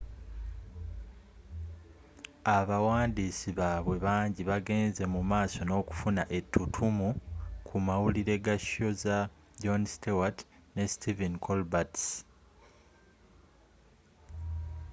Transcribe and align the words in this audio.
abawandiis 2.57 3.39
baabwe 3.59 3.95
banji 4.05 4.41
bagenze 4.51 5.03
mumaaso 5.13 5.61
nookufuna 5.69 6.23
ettuttumu 6.37 7.09
ku 7.67 7.75
mawulire 7.87 8.35
ga 8.45 8.55
show 8.67 8.91
za 9.03 9.17
jon 9.63 9.81
stewart 9.93 10.39
ne 10.75 10.83
stephen 10.93 11.33
colbert's 11.45 12.05